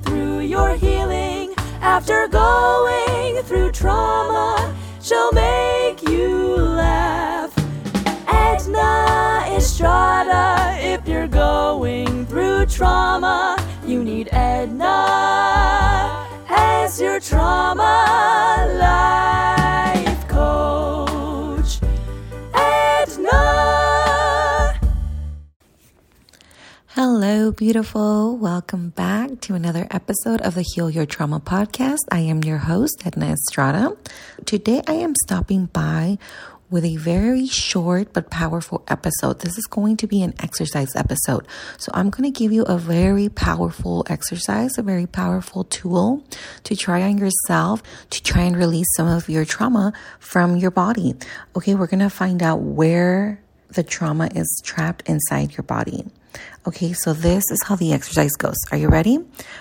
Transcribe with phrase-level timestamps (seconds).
[0.00, 1.54] through your healing.
[1.80, 7.52] After going through trauma, she'll make you laugh.
[8.28, 21.07] Edna Estrada, if you're going through trauma, you need Edna as your trauma life coach.
[27.58, 28.36] Beautiful.
[28.36, 31.98] Welcome back to another episode of the Heal Your Trauma podcast.
[32.08, 33.96] I am your host, Edna Estrada.
[34.44, 36.18] Today, I am stopping by
[36.70, 39.40] with a very short but powerful episode.
[39.40, 41.48] This is going to be an exercise episode.
[41.78, 46.24] So, I'm going to give you a very powerful exercise, a very powerful tool
[46.62, 51.16] to try on yourself to try and release some of your trauma from your body.
[51.56, 56.06] Okay, we're going to find out where the trauma is trapped inside your body.
[56.66, 58.56] Okay, so this is how the exercise goes.
[58.70, 59.18] Are you ready?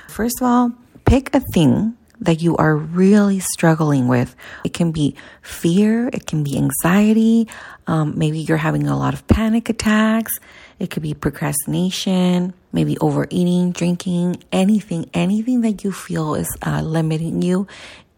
[0.10, 0.72] First of all,
[1.06, 4.36] pick a thing that you are really struggling with.
[4.64, 7.48] It can be fear, it can be anxiety,
[7.86, 10.34] um, maybe you're having a lot of panic attacks,
[10.80, 17.42] it could be procrastination, maybe overeating, drinking, anything, anything that you feel is uh, limiting
[17.42, 17.68] you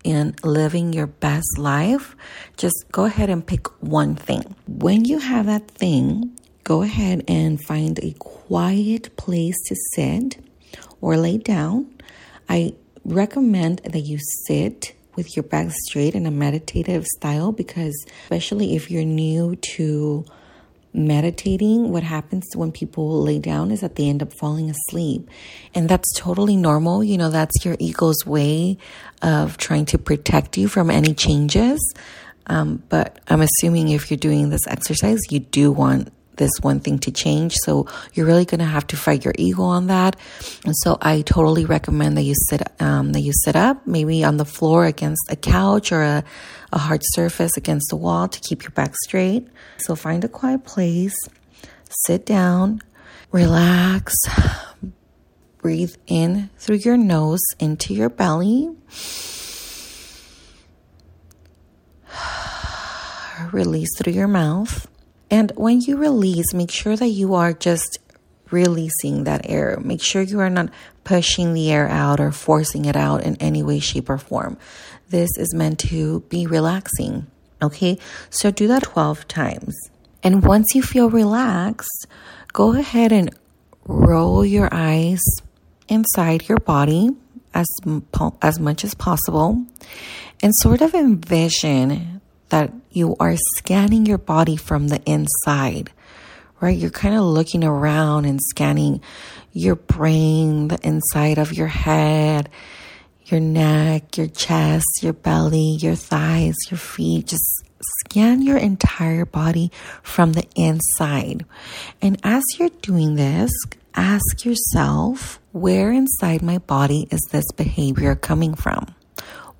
[0.03, 2.16] in living your best life.
[2.58, 4.56] Just go ahead and pick one thing.
[4.67, 6.38] When you have that thing,
[6.70, 10.38] go ahead and find a quiet place to sit
[11.02, 11.88] or lay down.
[12.48, 18.75] I recommend that you sit with your back straight in a meditative style because, especially
[18.75, 20.23] if you're new to
[20.94, 25.28] meditating, what happens when people lay down is that they end up falling asleep.
[25.73, 27.03] And that's totally normal.
[27.03, 28.78] You know, that's your ego's way
[29.23, 31.80] of trying to protect you from any changes.
[32.45, 36.97] Um, but I'm assuming if you're doing this exercise, you do want this one thing
[36.99, 37.53] to change.
[37.63, 40.15] So you're really going to have to fight your ego on that.
[40.65, 44.37] And so I totally recommend that you sit, um, that you sit up, maybe on
[44.37, 46.23] the floor against a couch or a,
[46.73, 49.47] a hard surface against the wall to keep your back straight.
[49.78, 51.16] So find a quiet place,
[52.05, 52.81] sit down,
[53.31, 54.16] relax,
[55.59, 58.72] breathe in through your nose into your belly.
[63.51, 64.88] Release through your mouth.
[65.31, 68.00] And when you release, make sure that you are just
[68.51, 69.79] releasing that air.
[69.81, 70.69] Make sure you are not
[71.03, 74.57] pushing the air out or forcing it out in any way, shape, or form.
[75.09, 77.28] This is meant to be relaxing.
[77.62, 77.97] Okay,
[78.29, 79.75] so do that 12 times.
[80.23, 82.07] And once you feel relaxed,
[82.53, 83.29] go ahead and
[83.85, 85.22] roll your eyes
[85.88, 87.09] inside your body
[87.53, 87.67] as,
[88.41, 89.66] as much as possible
[90.41, 92.19] and sort of envision
[92.49, 95.91] that you are scanning your body from the inside,
[96.59, 96.77] right?
[96.77, 99.01] You're kind of looking around and scanning
[99.53, 102.49] your brain, the inside of your head,
[103.25, 107.27] your neck, your chest, your belly, your thighs, your feet.
[107.27, 107.63] Just
[108.05, 109.71] scan your entire body
[110.01, 111.45] from the inside.
[112.01, 113.51] And as you're doing this,
[113.95, 118.95] ask yourself, where inside my body is this behavior coming from?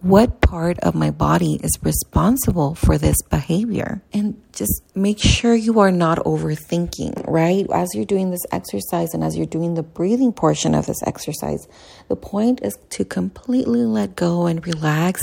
[0.02, 4.02] What part of my body is responsible for this behavior?
[4.14, 7.66] And just make sure you are not overthinking right?
[7.74, 11.68] As you're doing this exercise and as you're doing the breathing portion of this exercise
[12.08, 15.22] the point is to completely let go and relax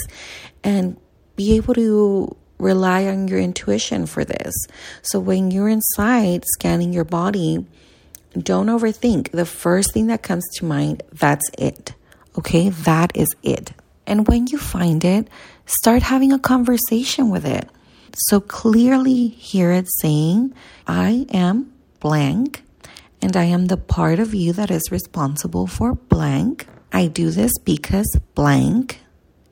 [0.62, 0.96] and
[1.36, 4.54] be able to rely on your intuition for this.
[5.02, 7.66] So when you're inside scanning your body
[8.38, 9.30] don't overthink.
[9.30, 11.94] The first thing that comes to mind that's it.
[12.36, 12.68] Okay?
[12.68, 13.72] That is it
[14.06, 15.28] and when you find it,
[15.66, 17.68] start having a conversation with it.
[18.28, 20.54] So clearly hear it saying,
[20.86, 22.62] I am blank,
[23.20, 26.66] and I am the part of you that is responsible for blank.
[26.92, 29.00] I do this because blank.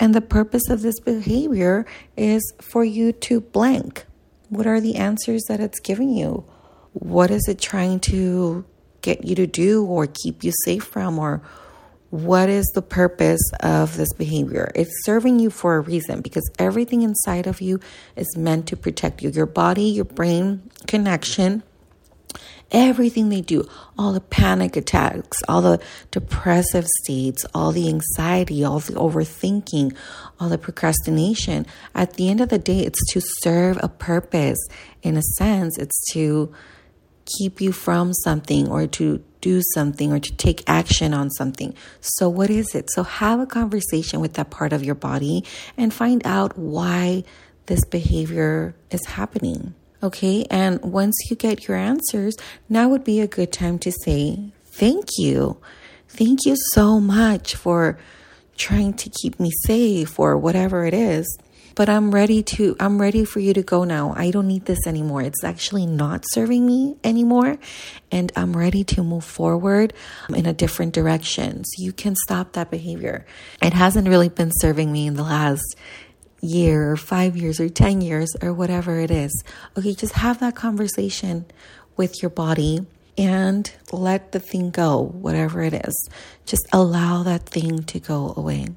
[0.01, 4.07] And the purpose of this behavior is for you to blank.
[4.49, 6.45] What are the answers that it's giving you?
[6.93, 8.65] What is it trying to
[9.03, 11.43] get you to do or keep you safe from or
[12.15, 14.71] what is the purpose of this behavior?
[14.77, 17.81] It's serving you for a reason because everything inside of you
[18.15, 19.31] is meant to protect you.
[19.31, 21.65] Your body, your brain connection,
[22.71, 23.69] everything they do,
[23.99, 25.81] all the panic attacks, all the
[26.13, 29.97] depressive states, all the anxiety, all the overthinking,
[30.39, 31.67] all the procrastination.
[31.97, 34.65] At the end of the day, it's to serve a purpose.
[35.03, 36.55] In a sense, it's to
[37.39, 41.75] keep you from something or to do something or to take action on something.
[42.01, 42.91] So, what is it?
[42.91, 45.45] So, have a conversation with that part of your body
[45.77, 47.25] and find out why
[47.67, 49.75] this behavior is happening.
[50.03, 50.47] Okay.
[50.51, 52.37] And once you get your answers,
[52.69, 55.59] now would be a good time to say, Thank you.
[56.09, 57.99] thank you so much for
[58.57, 61.39] trying to keep me safe or whatever it is
[61.75, 64.15] but I'm ready to I'm ready for you to go now.
[64.17, 65.23] I don't need this anymore.
[65.23, 67.59] It's actually not serving me anymore
[68.11, 69.93] and I'm ready to move forward
[70.29, 71.65] in a different direction.
[71.65, 73.27] So you can stop that behavior.
[73.61, 75.77] It hasn't really been serving me in the last
[76.41, 79.43] year or 5 years or 10 years or whatever it is.
[79.79, 81.47] Okay, just have that conversation
[81.97, 86.09] with your body and let the thing go, whatever it is.
[86.47, 88.69] Just allow that thing to go away.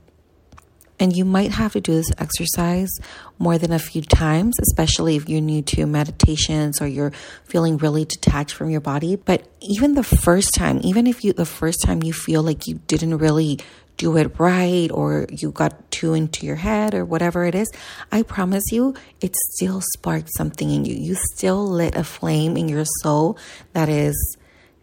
[1.00, 2.90] And you might have to do this exercise
[3.38, 7.12] more than a few times, especially if you're new to meditations or you're
[7.44, 9.16] feeling really detached from your body.
[9.16, 12.80] But even the first time, even if you, the first time you feel like you
[12.88, 13.60] didn't really
[13.98, 17.72] do it right or you got too into your head or whatever it is,
[18.12, 20.96] I promise you, it still sparked something in you.
[20.96, 23.38] You still lit a flame in your soul
[23.74, 24.38] that is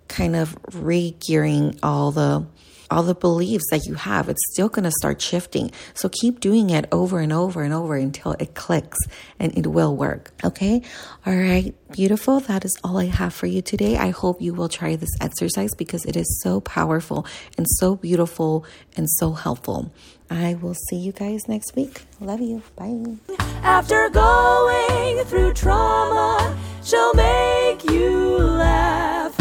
[0.08, 2.46] kind of re gearing all the
[2.90, 5.70] all the beliefs that you have, it's still going to start shifting.
[5.94, 8.98] So keep doing it over and over and over until it clicks
[9.38, 10.32] and it will work.
[10.44, 10.82] Okay.
[11.26, 11.75] All right.
[11.92, 12.40] Beautiful.
[12.40, 13.96] That is all I have for you today.
[13.96, 17.26] I hope you will try this exercise because it is so powerful
[17.56, 18.64] and so beautiful
[18.96, 19.92] and so helpful.
[20.31, 22.02] I will see you guys next week.
[22.20, 22.62] Love you.
[22.76, 23.16] Bye.
[23.62, 29.34] After going through trauma, she'll make you laugh.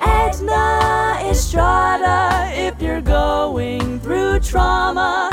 [0.00, 0.85] Edna
[1.36, 5.28] Estrada, if you're going through trauma,